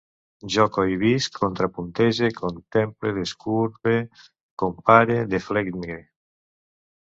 Jo 0.53 0.63
cohibisc, 0.77 1.37
contrapuntege, 1.43 2.31
contemple, 2.39 3.13
decurve, 3.19 3.95
compare, 4.65 5.23
deflegme 5.37 6.03